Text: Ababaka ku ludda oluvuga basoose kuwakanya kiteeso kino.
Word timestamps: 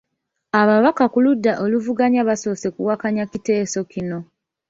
Ababaka 0.61 1.03
ku 1.13 1.17
ludda 1.25 1.51
oluvuga 1.63 2.03
basoose 2.29 2.67
kuwakanya 2.75 3.23
kiteeso 3.31 3.79
kino. 3.91 4.19